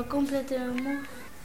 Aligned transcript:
On 0.00 0.02
va 0.02 0.08
compléter 0.08 0.56
le 0.56 0.72
mot. 0.72 0.98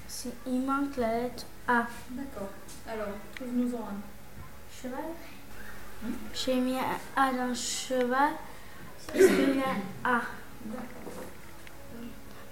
si 0.07 0.29
Il 0.47 0.61
manque 0.61 0.95
la 0.95 1.23
lettre 1.23 1.45
A. 1.67 1.87
D'accord. 2.11 2.49
Alors, 2.87 3.09
trouve-nous-en 3.35 3.79
un. 3.79 4.81
Cheval? 4.81 4.99
Hmm? 6.01 6.13
J'ai 6.33 6.55
mis 6.55 6.77
un 6.77 7.21
A 7.21 7.33
dans 7.33 7.53
cheval. 7.53 8.31
Est-ce 9.13 9.27
qu'il 9.27 9.57
y 9.57 9.61
a 9.61 10.09
un 10.09 10.19
A 10.19 10.21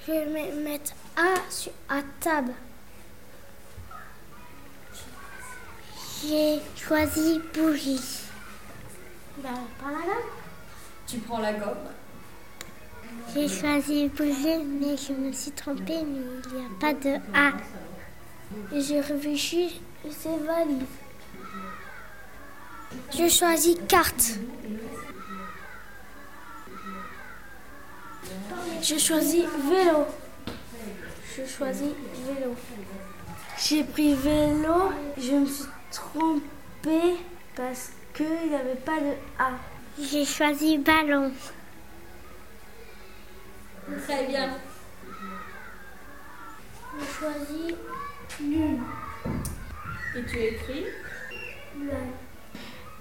Je 0.05 0.11
vais 0.11 0.51
mettre 0.61 0.91
A 1.15 1.49
sur 1.49 1.71
à 1.87 2.01
table. 2.19 2.51
J'ai 6.21 6.59
choisi 6.75 7.39
bougie. 7.53 8.25
Ben, 9.37 9.51
pas 9.79 9.89
la 9.91 9.99
gomme. 9.99 10.31
Tu 11.07 11.19
prends 11.19 11.39
la 11.39 11.53
gomme. 11.53 11.77
J'ai 13.33 13.47
choisi 13.47 14.09
bougie, 14.09 14.63
mais 14.79 14.95
je 14.95 15.13
me 15.13 15.31
suis 15.31 15.51
trompée, 15.51 16.03
mais 16.05 16.21
il 16.45 16.57
n'y 16.57 16.65
a 16.65 16.69
pas 16.79 16.93
de 16.93 17.15
A. 17.33 17.51
J'ai 18.75 19.01
réfléchi, 19.01 19.81
c'est 20.09 20.37
valise. 20.45 20.85
Je 23.11 23.27
choisis 23.27 23.75
carte. 23.87 24.37
J'ai 28.81 28.99
choisi 28.99 29.41
vélo. 29.41 30.05
Je 31.35 31.45
choisis 31.45 31.89
vélo. 32.27 32.55
J'ai 33.57 33.83
pris 33.83 34.13
vélo, 34.13 34.91
je 35.17 35.31
me 35.31 35.45
suis 35.45 35.65
trompée 35.91 37.17
parce 37.55 37.91
qu'il 38.13 38.49
n'y 38.49 38.55
avait 38.55 38.75
pas 38.75 38.99
de 38.99 39.13
A. 39.39 39.51
J'ai 39.99 40.25
choisi 40.25 40.77
ballon. 40.77 41.31
Très 43.85 44.25
bien. 44.27 44.57
J'ai 46.99 47.05
choisi 47.05 47.75
lune. 48.39 48.81
Et 50.15 50.23
tu 50.25 50.37
as 50.37 50.45
écrit 50.45 50.85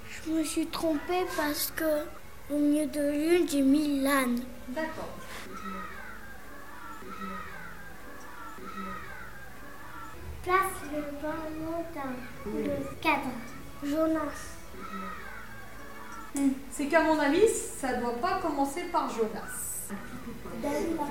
Je 0.09 0.31
me 0.31 0.43
suis 0.43 0.67
trompée 0.67 1.25
parce 1.37 1.71
que 1.77 2.05
au 2.51 2.59
milieu 2.59 2.87
de 2.87 3.01
lune, 3.01 3.49
j'ai 3.49 3.63
mis 3.63 4.01
l'âne. 4.01 4.41
D'accord. 4.69 5.19
Place 10.43 10.57
le 10.93 11.03
ballon 11.23 11.85
dans 11.95 12.51
le 12.51 13.01
cadre. 13.01 13.31
Jonas. 13.85 14.59
C'est 16.71 16.87
qu'à 16.87 17.03
mon 17.03 17.19
avis, 17.19 17.49
ça 17.49 17.95
doit 17.95 18.17
pas 18.21 18.41
commencer 18.41 18.85
par 18.91 19.09
Jonas. 19.11 19.72
Dalila. 20.63 21.07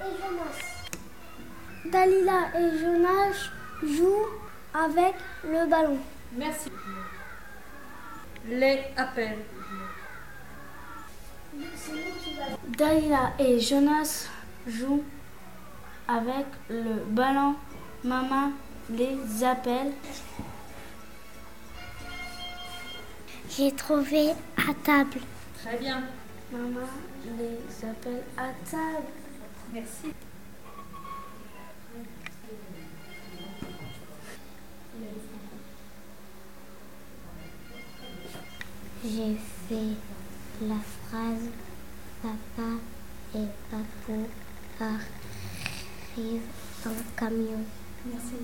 Et 0.00 0.12
Jonas. 0.20 0.58
Dalila 1.84 2.38
et 2.54 2.78
Jonas 2.78 3.50
jouent 3.82 4.26
avec 4.74 5.14
le 5.44 5.66
ballon. 5.68 5.98
Merci. 6.32 6.70
Les 8.46 8.84
appels. 8.96 9.38
Dalila 12.68 13.32
et 13.38 13.60
Jonas 13.60 14.28
jouent 14.66 15.04
avec 16.06 16.46
le 16.68 17.04
ballon. 17.08 17.54
Maman 18.04 18.52
les 18.90 19.44
appelle. 19.44 19.92
J'ai 23.50 23.72
trouvé 23.72 24.30
à 24.56 24.72
table. 24.84 25.18
Très 25.64 25.76
bien. 25.78 26.02
Maman 26.50 26.88
les 27.36 27.86
appelle 27.86 28.24
à 28.36 28.48
table. 28.70 29.06
Merci. 29.72 30.14
J'ai 39.04 39.36
fait 39.68 39.96
la 40.62 40.76
phrase 40.76 41.50
Papa 42.22 42.70
et 43.34 43.46
Papou 43.70 44.26
arrivent 44.80 46.40
en 46.86 47.16
camion. 47.16 47.64
Merci. 48.06 48.34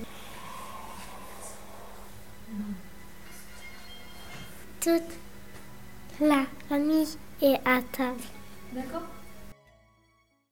Toute 4.81 5.34
la 6.20 6.44
famille 6.69 7.08
est 7.42 7.60
à 7.64 7.80
table. 7.92 8.22
D'accord? 8.72 9.02